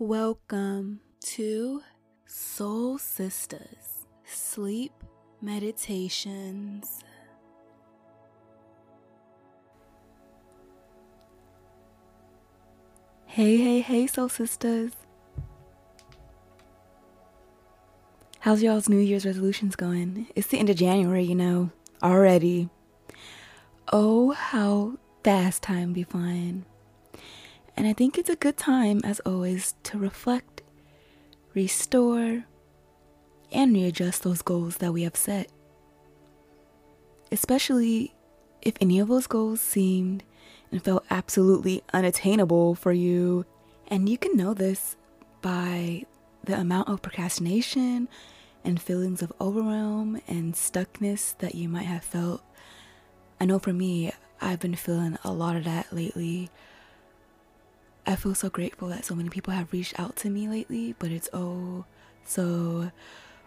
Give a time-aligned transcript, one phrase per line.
[0.00, 1.82] Welcome to
[2.24, 4.92] Soul Sistas Sleep
[5.42, 7.04] Meditations.
[13.26, 14.92] Hey, hey, hey, Soul Sisters.
[18.38, 20.28] How's y'all's New Year's resolutions going?
[20.34, 21.72] It's the end of January, you know,
[22.02, 22.70] already.
[23.92, 26.64] Oh, how fast time be flying.
[27.80, 30.60] And I think it's a good time, as always, to reflect,
[31.54, 32.44] restore,
[33.50, 35.50] and readjust those goals that we have set.
[37.32, 38.12] Especially
[38.60, 40.24] if any of those goals seemed
[40.70, 43.46] and felt absolutely unattainable for you.
[43.88, 44.98] And you can know this
[45.40, 46.04] by
[46.44, 48.10] the amount of procrastination
[48.62, 52.42] and feelings of overwhelm and stuckness that you might have felt.
[53.40, 56.50] I know for me, I've been feeling a lot of that lately.
[58.10, 61.12] I feel so grateful that so many people have reached out to me lately, but
[61.12, 61.84] it's oh
[62.24, 62.90] so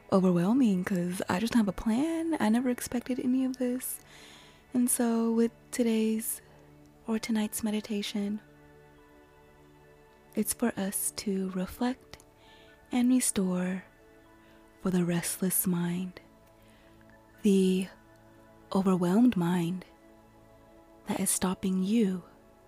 [0.09, 2.37] overwhelming because I just don't have a plan.
[2.39, 3.99] I never expected any of this.
[4.73, 6.41] And so, with today's
[7.07, 8.39] or tonight's meditation,
[10.33, 12.19] it's for us to reflect
[12.89, 13.83] and restore
[14.81, 16.21] for the restless mind,
[17.41, 17.87] the
[18.73, 19.83] overwhelmed mind
[21.07, 22.23] that is stopping you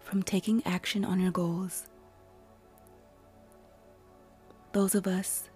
[0.06, 1.88] from taking action on your goals.
[4.72, 5.50] Those of us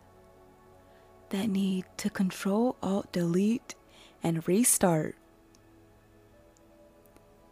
[1.30, 3.76] that need to control, alt, delete,
[4.24, 5.16] and restart.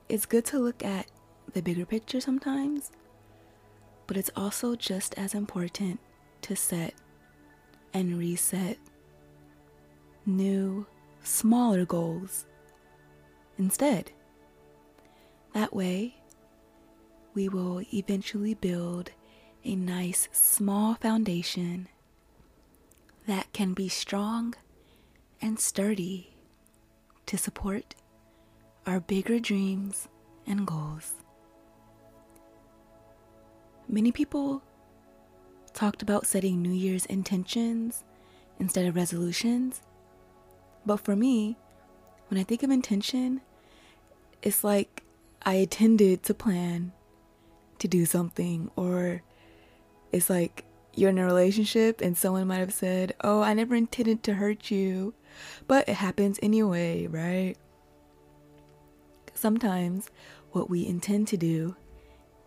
[0.09, 1.05] It's good to look at
[1.53, 2.91] the bigger picture sometimes,
[4.07, 5.99] but it's also just as important
[6.41, 6.95] to set
[7.93, 8.77] and reset
[10.25, 10.87] new,
[11.21, 12.47] smaller goals
[13.59, 14.11] instead.
[15.53, 16.16] That way,
[17.37, 19.11] we will eventually build
[19.63, 21.87] a nice small foundation
[23.27, 24.55] that can be strong
[25.39, 26.33] and sturdy
[27.27, 27.93] to support
[28.87, 30.07] our bigger dreams
[30.47, 31.13] and goals.
[33.87, 34.63] Many people
[35.75, 38.03] talked about setting New Year's intentions
[38.59, 39.83] instead of resolutions,
[40.87, 41.55] but for me,
[42.29, 43.41] when I think of intention,
[44.41, 45.03] it's like
[45.43, 46.93] I intended to plan
[47.79, 49.21] to do something, or
[50.11, 50.65] it's like
[50.95, 54.71] you're in a relationship and someone might have said, Oh, I never intended to hurt
[54.71, 55.13] you,
[55.67, 57.55] but it happens anyway, right?
[59.33, 60.09] Sometimes
[60.51, 61.75] what we intend to do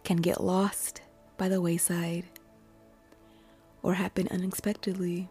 [0.03, 1.03] can get lost
[1.37, 2.25] by the wayside
[3.83, 5.29] or happen unexpectedly.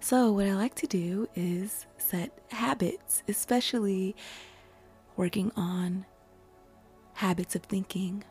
[0.00, 4.16] So, what I like to do is set habits, especially
[5.16, 6.06] working on
[7.20, 8.24] habits of thinking.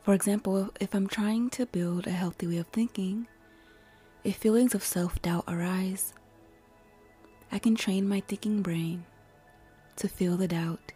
[0.00, 3.26] For example, if I'm trying to build a healthy way of thinking,
[4.24, 6.14] if feelings of self doubt arise,
[7.52, 9.04] I can train my thinking brain
[9.96, 10.92] to feel the doubt.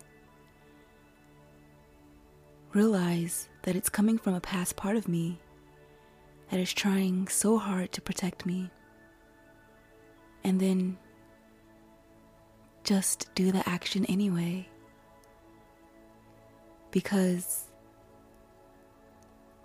[2.73, 5.39] Realize that it's coming from a past part of me
[6.51, 8.71] that is trying so hard to protect me.
[10.43, 10.97] And then
[12.83, 14.67] just do the action anyway.
[16.97, 17.65] Because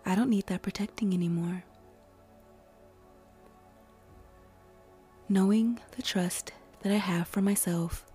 [0.06, 1.64] I don't need that protecting anymore.
[5.30, 8.06] Knowing the trust that I have for myself,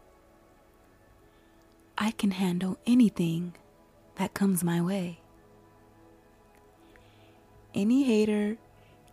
[1.96, 3.54] I can handle anything
[4.16, 5.20] that comes my way.
[7.74, 8.58] Any hater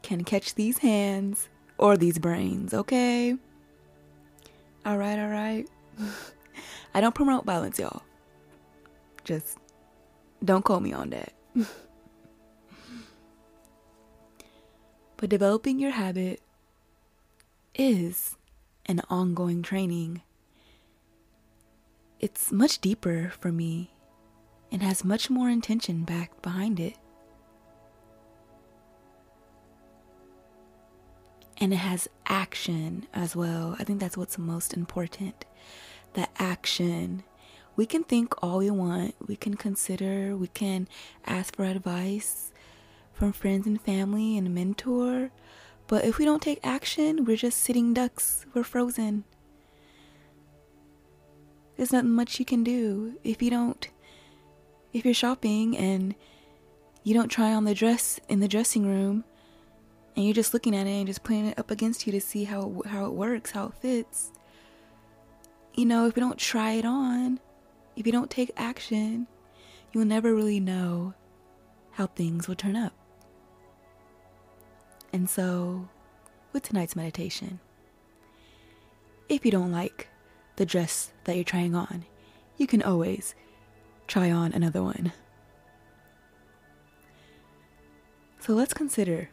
[0.02, 1.48] can catch these hands
[1.78, 3.38] or these brains, okay?
[4.86, 5.70] Alright, alright.
[6.94, 8.04] I don't promote violence, y'all.
[9.24, 9.60] Just
[10.44, 11.34] don't call me on that.
[15.18, 16.42] but developing your habit
[17.76, 18.36] is
[18.86, 20.22] an ongoing training.
[22.20, 23.92] It's much deeper for me
[24.72, 26.98] and has much more intention back behind it.
[31.58, 33.76] And it has action as well.
[33.80, 35.46] I think that's what's most important.
[36.14, 37.24] The action.
[37.76, 40.88] We can think all we want, we can consider, we can
[41.26, 42.52] ask for advice
[43.14, 45.32] from friends and family and mentor.
[45.88, 49.24] But if we don't take action, we're just sitting ducks, we're frozen.
[51.78, 53.90] There's not much you can do if you don't
[54.94, 56.14] if you're shopping and
[57.04, 59.24] you don't try on the dress in the dressing room
[60.16, 62.44] and you're just looking at it and just putting it up against you to see
[62.44, 64.32] how how it works, how it fits.
[65.74, 67.40] You know, if we don't try it on,
[67.96, 69.28] if you don't take action,
[69.92, 71.14] you'll never really know
[71.92, 72.94] how things will turn up.
[75.12, 75.88] And so,
[76.52, 77.60] with tonight's meditation,
[79.30, 80.10] if you don't like
[80.56, 82.06] the dress that you're trying on,
[82.58, 83.36] you can always
[84.08, 85.12] try on another one.
[88.40, 89.30] So let's consider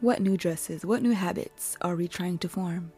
[0.00, 2.92] what new dresses, what new habits are we trying to form?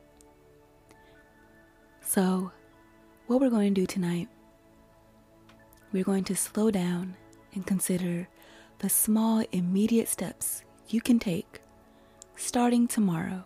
[2.01, 2.53] So,
[3.27, 4.29] what we're going to do tonight,
[5.93, 7.17] we're going to slow down
[7.55, 8.29] and consider
[8.79, 11.61] the small, immediate steps you can take
[12.37, 13.45] starting tomorrow.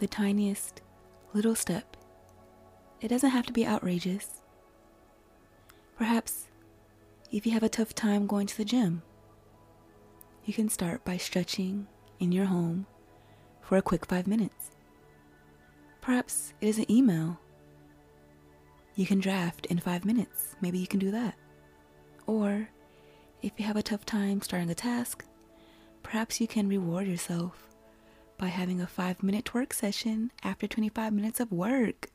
[0.00, 0.82] The tiniest
[1.32, 1.96] little step.
[3.00, 4.40] It doesn't have to be outrageous.
[5.96, 6.48] Perhaps
[7.30, 9.02] if you have a tough time going to the gym,
[10.44, 11.86] you can start by stretching
[12.18, 12.86] in your home
[13.60, 14.70] for a quick five minutes.
[16.08, 17.38] Perhaps it is an email
[18.94, 20.56] you can draft in five minutes.
[20.62, 21.34] Maybe you can do that.
[22.26, 22.66] Or
[23.42, 25.26] if you have a tough time starting a task,
[26.02, 27.68] perhaps you can reward yourself
[28.38, 32.08] by having a five minute work session after 25 minutes of work.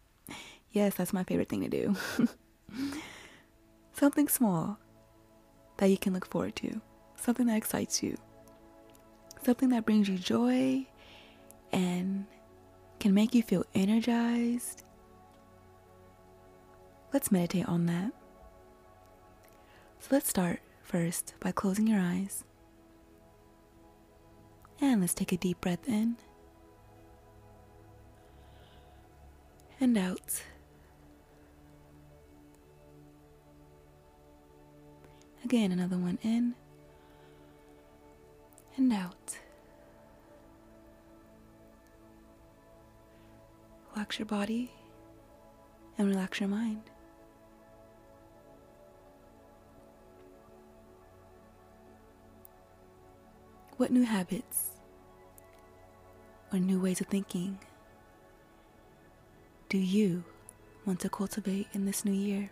[0.71, 1.95] Yes, that's my favorite thing to do.
[3.93, 4.79] Something small
[5.77, 6.81] that you can look forward to,
[7.15, 8.17] something that excites you,
[9.43, 10.87] something that brings you joy
[11.71, 12.25] and
[13.03, 14.85] can make you feel energized.
[17.11, 18.13] Let's meditate on that.
[19.99, 22.45] So let's start first by closing your eyes.
[24.79, 26.15] And let's take a deep breath in
[29.81, 30.41] and out.
[35.43, 36.55] Again, another one in
[38.77, 39.37] and out.
[43.93, 44.71] Relax your body
[45.97, 46.81] and relax your mind.
[53.77, 54.71] What new habits
[56.51, 57.59] or new ways of thinking
[59.69, 60.23] do you
[60.85, 62.49] want to cultivate in this new year?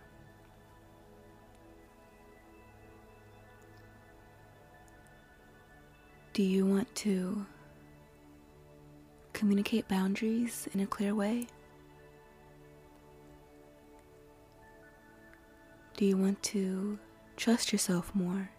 [6.32, 7.46] Do you want to
[9.42, 11.48] communicate boundaries in a clear way?
[15.96, 16.96] Do you want to
[17.36, 18.52] trust yourself more?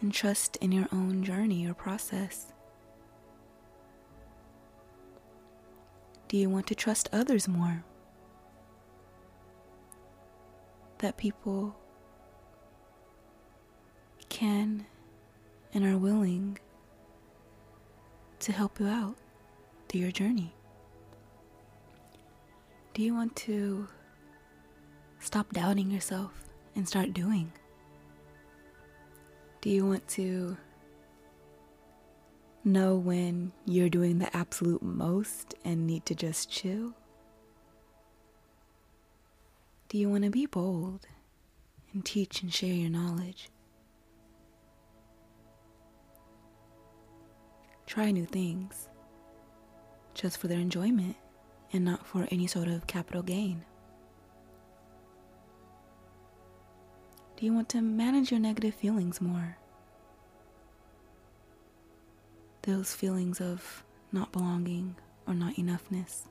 [0.00, 2.52] And trust in your own journey or process?
[6.26, 7.84] Do you want to trust others more?
[10.98, 11.76] That people
[14.28, 14.86] can
[15.72, 16.58] and are willing
[18.44, 19.16] to help you out
[19.88, 20.54] through your journey?
[22.92, 23.88] Do you want to
[25.18, 26.44] stop doubting yourself
[26.76, 27.50] and start doing?
[29.62, 30.58] Do you want to
[32.64, 36.92] know when you're doing the absolute most and need to just chill?
[39.88, 41.06] Do you want to be bold
[41.94, 43.48] and teach and share your knowledge?
[47.94, 48.88] Try new things
[50.14, 51.14] just for their enjoyment
[51.72, 53.64] and not for any sort of capital gain?
[57.36, 59.56] Do you want to manage your negative feelings more?
[62.62, 64.96] Those feelings of not belonging
[65.28, 66.22] or not enoughness?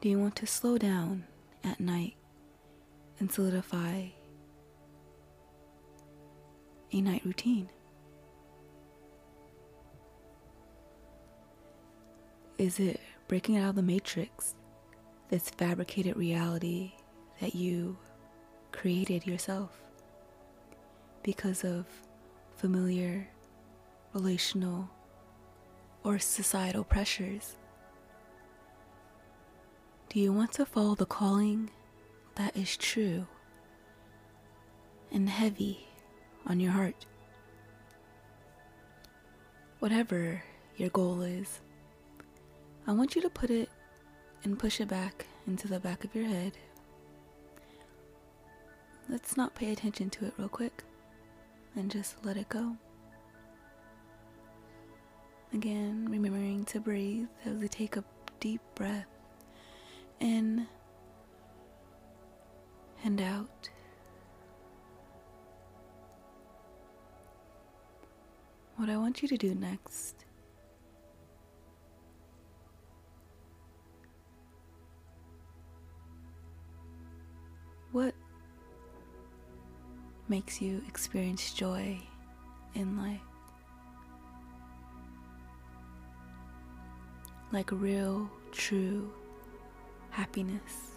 [0.00, 1.24] Do you want to slow down
[1.64, 2.14] at night
[3.18, 4.06] and solidify
[6.92, 7.70] a night routine?
[12.58, 14.56] Is it breaking out of the matrix,
[15.28, 16.90] this fabricated reality
[17.40, 17.96] that you
[18.72, 19.70] created yourself
[21.22, 21.86] because of
[22.56, 23.28] familiar,
[24.12, 24.90] relational,
[26.02, 27.54] or societal pressures?
[30.08, 31.70] Do you want to follow the calling
[32.34, 33.28] that is true
[35.12, 35.86] and heavy
[36.44, 37.06] on your heart?
[39.78, 40.42] Whatever
[40.76, 41.60] your goal is.
[42.88, 43.68] I want you to put it
[44.44, 46.52] and push it back into the back of your head.
[49.10, 50.84] Let's not pay attention to it real quick
[51.76, 52.78] and just let it go.
[55.52, 58.04] Again, remembering to breathe as we take a
[58.40, 59.04] deep breath
[60.18, 60.66] in
[63.04, 63.68] and out.
[68.76, 70.24] What I want you to do next
[77.90, 78.14] What
[80.28, 81.98] makes you experience joy
[82.74, 83.20] in life?
[87.50, 89.10] Like real, true
[90.10, 90.92] happiness.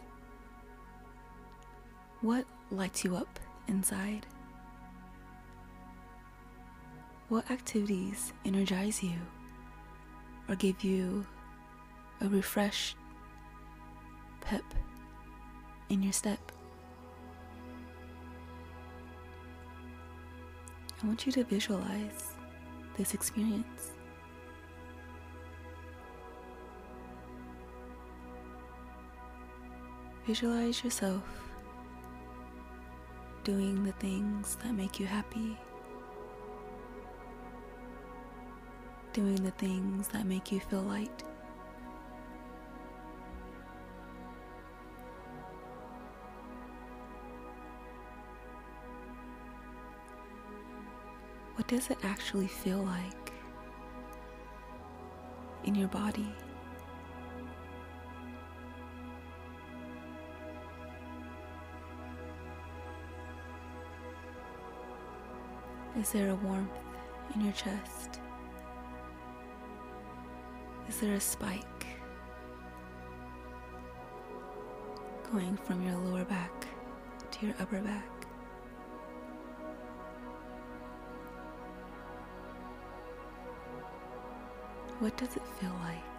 [2.19, 4.25] What lights you up inside?
[7.29, 9.17] What activities energize you
[10.49, 11.25] or give you
[12.19, 12.97] a refreshed
[14.41, 14.65] pep
[15.87, 16.51] in your step?
[21.03, 22.33] I want you to visualize
[22.95, 23.93] this experience.
[30.27, 31.23] Visualize yourself
[33.43, 35.57] doing the things that make you happy,
[39.13, 41.23] doing the things that make you feel light.
[51.55, 53.33] What does it actually feel like
[55.63, 56.27] in your body?
[65.99, 66.69] Is there a warmth
[67.35, 68.19] in your chest?
[70.87, 71.85] Is there a spike
[75.31, 76.67] going from your lower back
[77.31, 78.10] to your upper back?
[85.01, 86.10] What does it feel like?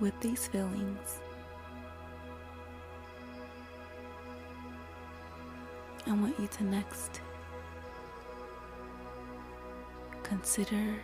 [0.00, 1.20] With these feelings.
[6.06, 7.20] I want you to next
[10.22, 10.96] consider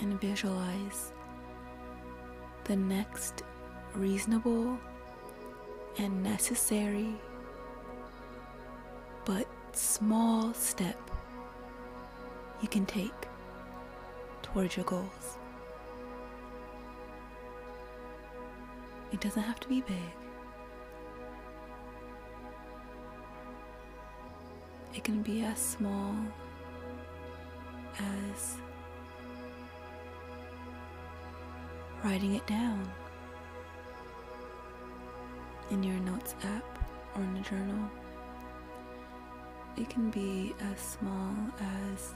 [0.00, 1.12] and visualize
[2.64, 3.42] the next
[3.94, 4.78] reasonable
[5.98, 7.14] and necessary
[9.24, 10.98] but small step
[12.60, 13.12] you can take
[14.42, 15.38] towards your goals.
[19.12, 19.96] It doesn't have to be big.
[24.94, 26.14] It can be as small
[27.98, 28.56] as
[32.02, 32.90] writing it down
[35.70, 36.78] in your notes app
[37.14, 37.90] or in a journal.
[39.76, 41.34] It can be as small
[41.92, 42.14] as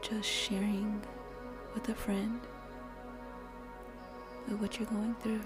[0.00, 1.02] just sharing
[1.74, 2.40] with a friend
[4.48, 5.40] with what you're going through.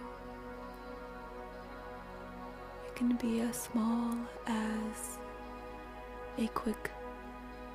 [2.86, 5.18] It can be as small as
[6.38, 6.90] a quick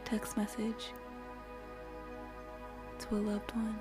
[0.05, 0.91] text message
[2.99, 3.79] to a loved one.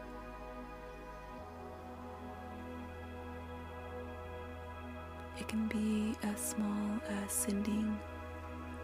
[5.39, 7.99] It can be as small as sending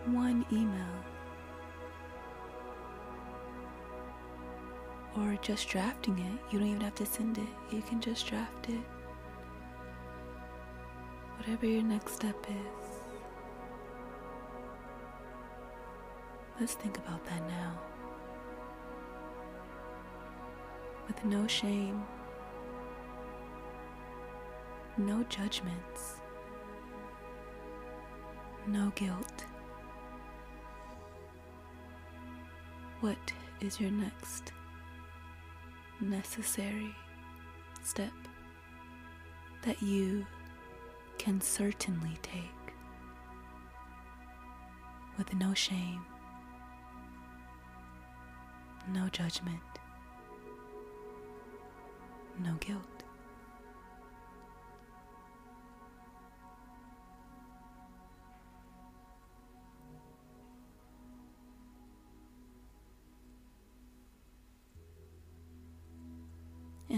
[0.06, 1.04] one email
[5.20, 6.52] or just drafting it.
[6.52, 8.80] You don't even have to send it, you can just draft it.
[11.38, 12.86] Whatever your next step is.
[16.60, 17.78] Let's think about that now.
[21.06, 22.04] With no shame,
[24.96, 26.16] no judgments,
[28.66, 29.44] no guilt.
[33.00, 34.52] What is your next
[36.00, 36.94] necessary
[37.82, 38.12] step
[39.64, 40.26] that you
[41.18, 42.44] can certainly take
[45.16, 46.00] with no shame,
[48.92, 49.60] no judgment,
[52.42, 52.97] no guilt.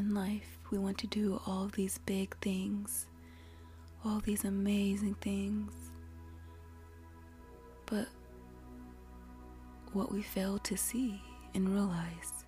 [0.00, 3.06] In life, we want to do all these big things,
[4.02, 5.74] all these amazing things.
[7.84, 8.08] But
[9.92, 11.20] what we fail to see
[11.52, 12.46] and realize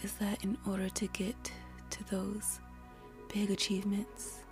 [0.00, 1.50] is that in order to get
[1.90, 2.60] to those
[3.34, 4.44] big achievements,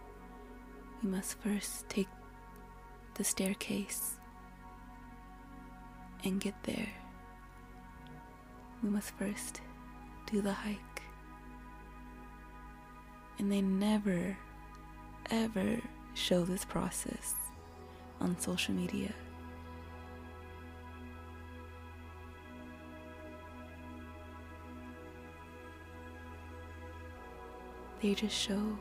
[1.04, 2.09] we must first take
[3.14, 4.16] the staircase
[6.25, 6.88] and get there.
[8.83, 9.61] We must first
[10.26, 10.88] do the hike.
[13.38, 14.37] And they never,
[15.30, 15.80] ever
[16.14, 17.35] show this process
[18.21, 19.12] on social media.
[28.00, 28.78] They just show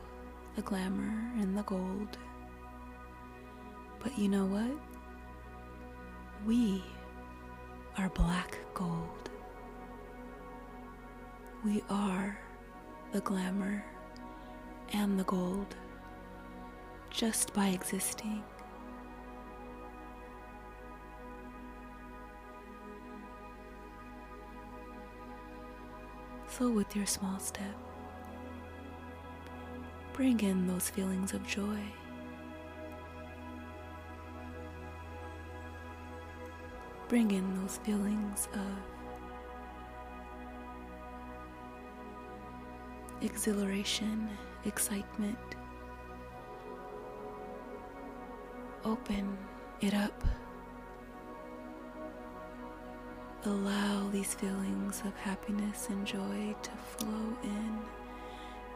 [0.55, 2.17] the glamour and the gold.
[3.99, 4.71] But you know what?
[6.45, 6.83] We
[7.97, 9.29] are black gold.
[11.65, 12.37] We are
[13.11, 13.83] the glamour
[14.93, 15.75] and the gold
[17.09, 18.43] just by existing.
[26.49, 27.75] So, with your small step,
[30.13, 31.79] bring in those feelings of joy.
[37.07, 38.61] Bring in those feelings of
[43.21, 44.29] exhilaration,
[44.65, 45.37] excitement.
[48.83, 49.37] Open
[49.81, 50.23] it up.
[53.45, 57.79] Allow these feelings of happiness and joy to flow in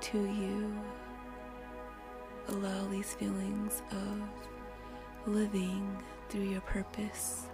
[0.02, 0.74] to you.
[2.50, 4.22] Allow these feelings of
[5.28, 7.48] living through your purpose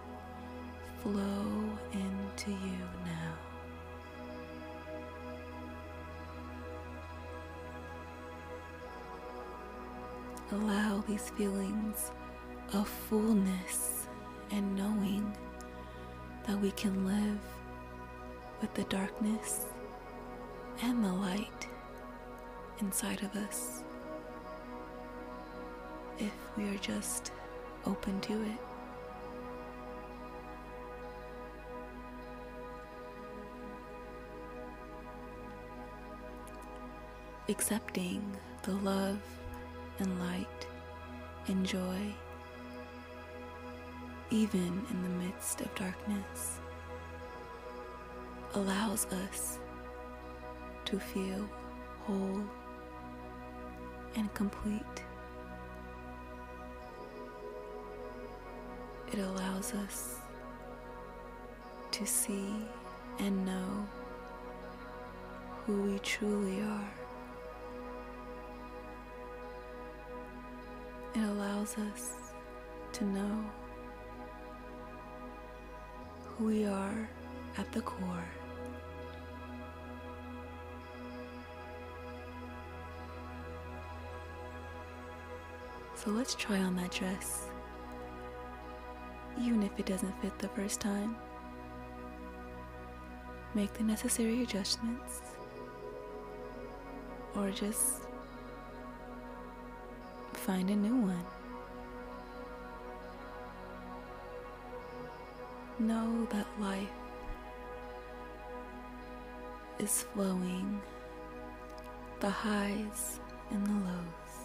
[1.02, 3.47] flow into you now.
[10.52, 12.12] Allow these feelings
[12.74, 14.08] of fullness
[14.52, 15.36] and knowing
[16.48, 17.40] that we can live
[18.62, 19.66] with the darkness
[20.82, 21.68] and the light
[22.80, 23.84] inside of us
[26.18, 27.32] if we are just
[27.86, 28.58] open to it.
[37.50, 39.20] Accepting the love
[40.00, 40.68] and light
[41.48, 42.14] and joy,
[44.30, 46.60] even in the midst of darkness,
[48.54, 49.60] allows us
[50.86, 51.50] to feel
[52.02, 52.44] whole
[54.16, 55.04] and complete.
[59.12, 60.18] It allows us
[61.92, 62.54] to see
[63.20, 63.88] and know
[65.66, 66.97] who we truly are.
[71.18, 72.14] It allows us
[72.94, 73.44] to know
[76.26, 77.10] who we are
[77.58, 78.30] at the core.
[85.96, 87.48] So let's try on that dress,
[89.42, 91.16] even if it doesn't fit the first time.
[93.56, 95.22] Make the necessary adjustments,
[97.36, 98.07] or just
[100.48, 101.26] find a new one.
[105.78, 106.88] Know that life
[109.78, 110.82] is flowing,
[112.22, 113.20] the highs
[113.52, 114.38] and the lows.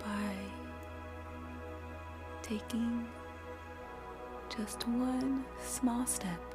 [0.00, 0.34] By
[2.40, 3.06] taking
[4.56, 6.53] just one small step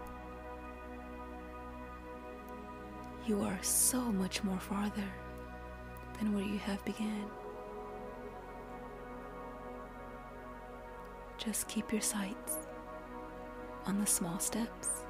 [3.29, 5.09] you are so much more farther
[6.17, 7.25] than where you have began.
[11.37, 12.57] Just keep your sights
[13.85, 15.03] on the small steps.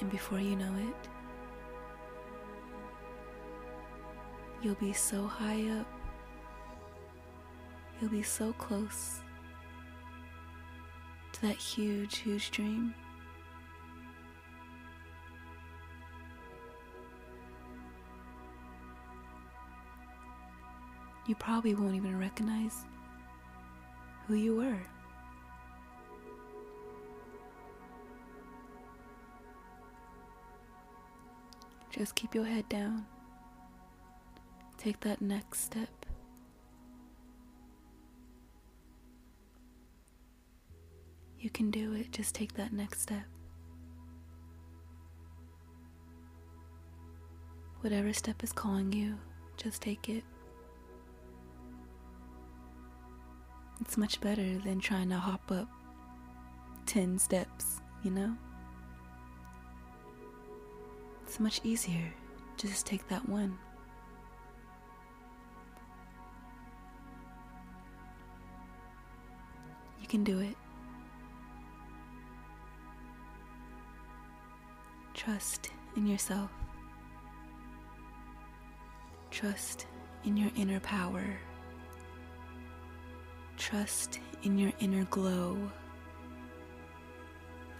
[0.00, 1.08] And before you know it,
[4.62, 5.88] you'll be so high up,
[8.00, 9.18] you'll be so close
[11.32, 12.94] to that huge, huge dream.
[21.28, 22.86] you probably won't even recognize
[24.26, 24.80] who you were.
[31.90, 33.06] Just keep your head down.
[34.78, 36.06] Take that next step.
[41.38, 43.24] You can do it, just take that next step.
[47.80, 49.18] Whatever step is calling you,
[49.56, 50.24] just take it.
[53.80, 55.68] It's much better than trying to hop up
[56.86, 58.34] 10 steps, you know?
[61.24, 62.12] It's much easier
[62.56, 63.58] to just take that one.
[70.00, 70.56] You can do it.
[75.14, 76.50] Trust in yourself.
[79.30, 79.86] Trust
[80.24, 81.38] in your inner power.
[83.68, 85.54] Trust in your inner glow.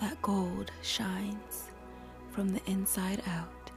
[0.02, 1.70] That gold shines
[2.30, 3.70] from the inside out.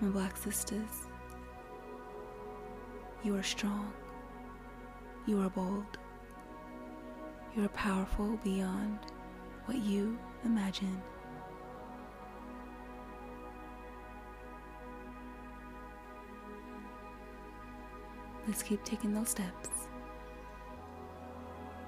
[0.00, 1.08] My black sisters,
[3.24, 3.92] you are strong.
[5.26, 5.98] You are bold.
[7.56, 9.00] You are powerful beyond
[9.64, 11.02] what you imagine.
[18.46, 19.70] Let's keep taking those steps,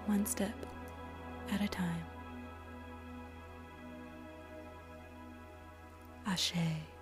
[0.06, 0.54] one step
[1.52, 2.04] at a time.
[6.26, 6.95] Asé.